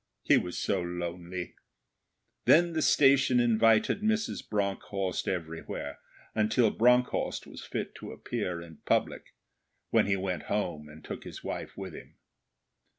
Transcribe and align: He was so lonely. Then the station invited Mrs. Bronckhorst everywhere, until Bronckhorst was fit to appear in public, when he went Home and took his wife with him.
He 0.23 0.35
was 0.35 0.57
so 0.57 0.81
lonely. 0.81 1.53
Then 2.45 2.73
the 2.73 2.81
station 2.81 3.39
invited 3.39 4.01
Mrs. 4.01 4.41
Bronckhorst 4.49 5.27
everywhere, 5.27 5.99
until 6.33 6.71
Bronckhorst 6.71 7.45
was 7.45 7.63
fit 7.63 7.93
to 7.99 8.11
appear 8.11 8.63
in 8.63 8.77
public, 8.77 9.35
when 9.91 10.07
he 10.07 10.15
went 10.15 10.47
Home 10.49 10.89
and 10.89 11.05
took 11.05 11.23
his 11.23 11.43
wife 11.43 11.77
with 11.77 11.93
him. 11.93 12.15